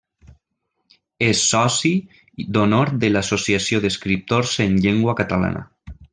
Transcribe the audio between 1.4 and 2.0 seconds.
soci